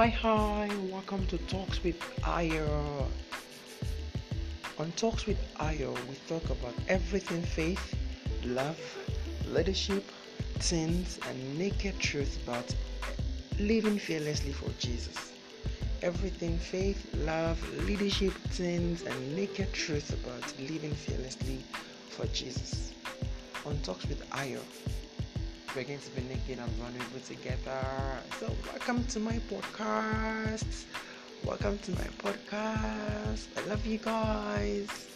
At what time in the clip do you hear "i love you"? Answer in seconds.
33.56-33.98